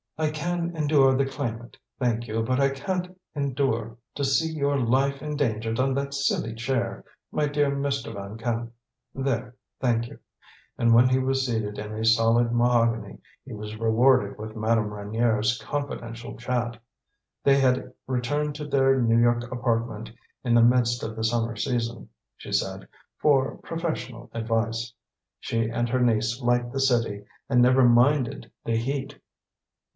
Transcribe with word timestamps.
"I 0.17 0.29
can 0.31 0.75
endure 0.75 1.15
the 1.15 1.25
climate, 1.25 1.77
thank 1.99 2.27
you; 2.27 2.43
but 2.43 2.59
I 2.59 2.69
can't 2.69 3.15
endure 3.35 3.97
to 4.15 4.23
see 4.23 4.51
your 4.51 4.77
life 4.79 5.21
endangered 5.21 5.79
on 5.79 5.93
that 5.95 6.13
silly 6.13 6.53
chair, 6.53 7.03
my 7.31 7.47
dear 7.47 7.71
Mr. 7.71 8.13
Van 8.13 8.37
Camp. 8.37 8.71
There 9.15 9.55
thank 9.79 10.07
you." 10.09 10.19
And 10.77 10.93
when 10.93 11.09
he 11.09 11.17
was 11.17 11.45
seated 11.45 11.79
in 11.79 11.93
a 11.93 12.05
solid 12.05 12.51
mahogany, 12.51 13.19
he 13.45 13.53
was 13.53 13.75
rewarded 13.79 14.37
with 14.39 14.55
Madame 14.55 14.89
Reynier's 14.93 15.59
confidential 15.59 16.35
chat. 16.37 16.77
They 17.43 17.59
had 17.59 17.91
returned 18.05 18.53
to 18.55 18.67
their 18.67 18.99
New 19.01 19.19
York 19.19 19.51
apartment 19.51 20.11
in 20.43 20.53
the 20.53 20.63
midst 20.63 21.01
of 21.03 21.15
the 21.15 21.23
summer 21.23 21.55
season, 21.55 22.09
she 22.37 22.51
said, 22.51 22.87
"for 23.17 23.57
professional 23.57 24.29
advice." 24.33 24.93
She 25.39 25.67
and 25.69 25.89
her 25.89 25.99
niece 26.01 26.41
liked 26.41 26.71
the 26.73 26.79
city 26.79 27.25
and 27.49 27.61
never 27.61 27.87
minded 27.87 28.51
the 28.65 28.75
heat. 28.75 29.17